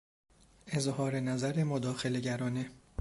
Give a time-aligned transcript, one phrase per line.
[0.67, 2.69] اظهارنظر مداخله گرانه